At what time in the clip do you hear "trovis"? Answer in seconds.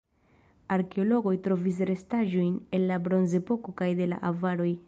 1.49-1.83